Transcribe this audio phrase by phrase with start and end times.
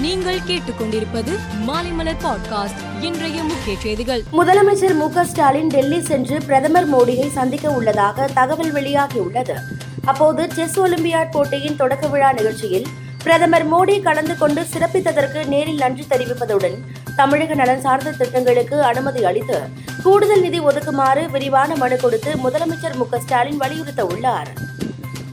[0.00, 1.32] நீங்கள் கேட்டுக்கொண்டிருப்பது
[1.66, 2.80] மாலைமலர் பாட்காஸ்ட்.
[3.00, 4.22] இன்றைய முக்கிய செய்திகள்.
[4.32, 9.56] முதலமைச்சர் மு ஸ்டாலின் டெல்லி சென்று பிரதமர் மோடியை சந்திக்க உள்ளதாக தகவல் வெளியாகியுள்ளது.
[10.04, 12.86] அப்போது செஸ் ஒலிம்பியாட் போட்டியின் தொடக்க விழா நிகழ்ச்சியில்
[13.24, 16.78] பிரதமர் மோடி கலந்து கொண்டு சிறப்பித்ததற்கு நேரில் நன்றி தெரிவிப்பதுடன்
[17.16, 19.60] தமிழக நலன் சார்ந்த திட்டங்களுக்கு அனுமதி அளித்து
[20.02, 24.68] கூடுதல் நிதி ஒதுக்குமாறு விரிவான மனு கொடுத்து முதலமைச்சர் மு ஸ்டாலின் வலியுறுத்த உள்ளார்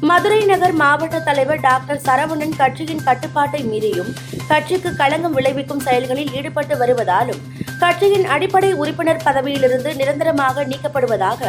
[0.02, 4.12] மதுரை நகர் மாவட்ட தலைவர் டாக்டர் சரவணன் கட்சியின் கட்டுப்பாட்டை மீறியும்
[4.48, 7.42] கட்சிக்கு களங்கம் விளைவிக்கும் செயல்களில் ஈடுபட்டு வருவதாலும்
[7.80, 11.42] கட்சியின் அடிப்படை உறுப்பினர் பதவியிலிருந்து நிரந்தரமாக நீக்கப்படுவதாக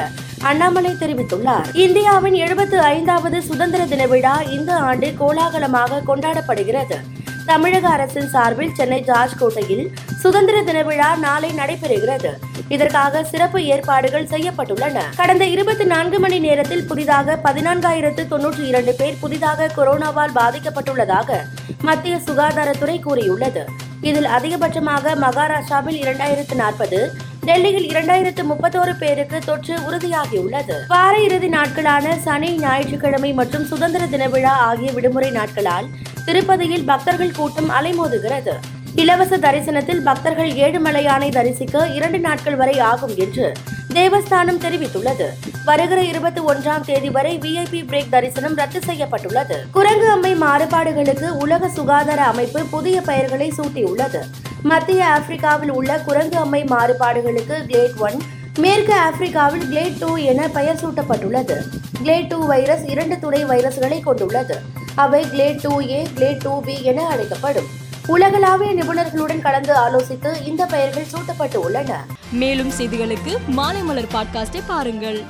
[0.43, 1.69] அண்ணாமலை தெரிவித்துள்ளார்.
[1.75, 6.99] இந்தியாவின் எழுபத்து ஐந்தாவது சுதந்திர தின விழா இந்த ஆண்டு கோலாகலமாக கொண்டாடப்படுகிறது.
[7.47, 9.91] தமிழக அரசின் சார்பில் சென்னை ஜார்ஜ் கோட்டையில்
[10.23, 12.33] சுதந்திர தின விழா நாளை நடைபெறுகிறது.
[12.69, 15.03] இதற்காக சிறப்பு ஏற்பாடுகள் செய்யப்பட்டுள்ளன.
[15.17, 21.39] கடந்த இருபத்தி நான்கு மணி நேரத்தில் புதிதாக பதினான்காயிரத்து தொன்னூற்றி இரண்டு பேர் புதிதாக கொரோனாவால் பாதிக்கப்பட்டுள்ளதாக
[21.83, 23.65] மத்திய சுகாதாரத்துறை கூறியுள்ளது.
[24.01, 27.01] இதில் அதிகபட்சமாக மகாராஷ்டிராவில் இரண்டாயிரத்து நாற்பது
[27.47, 30.77] டெல்லியில் இரண்டாயிரத்து முப்பத்தோரு பேருக்கு தொற்று உறுதியாகியுள்ளது.
[30.89, 35.89] வார இறுதி நாட்களான சனி ஞாயிற்றுக்கிழமை மற்றும் சுதந்திர தின விழா ஆகிய விடுமுறை நாட்களால்
[36.27, 38.55] திருப்பதியில் பக்தர்கள் கூட்டம் அலைமோதுகிறது.
[38.95, 43.53] இலவச தரிசனத்தில் பக்தர்கள் ஏழுமலையானை தரிசிக்க இரண்டு நாட்கள் வரை ஆகும் என்று
[43.93, 45.27] தேவஸ்தானம் தெரிவித்துள்ளது.
[45.65, 49.67] வருகிற இருபத்தி ஒன்றாம் தேதி வரை விஐபி பிரேக் தரிசனம் ரத்து செய்யப்பட்டுள்ளது.
[49.71, 54.19] குரங்கு அம்மை மாறுபாடுகளுக்கு உலக சுகாதார அமைப்பு புதிய பெயர்களை சூட்டியுள்ளது.
[54.63, 58.21] மத்திய ஆப்பிரிக்காவில் உள்ள குரங்கு அம்மை மாறுபாடுகளுக்கு கிளேட் ஒன்
[58.59, 61.57] மேற்கு ஆப்பிரிக்காவில் கிளேட் டூ என பெயர் சூட்டப்பட்டுள்ளது.
[62.05, 64.61] கிளேட் டூ வைரஸ் இரண்டு துணை வைரஸ்களை கொண்டுள்ளது.
[64.95, 67.87] அவை clade two A clade two B என அழைக்கப்படும்.
[68.09, 72.05] உலகளாவிய நிபுணர்களுடன் கலந்து ஆலோசித்து இந்த பெயர்கள் சூட்டப்பட்டு உள்ளன.
[72.33, 75.25] மேலும் செய்திகளுக்கு மாலை மலர் பாட்காஸ்டை பாருங்கள்.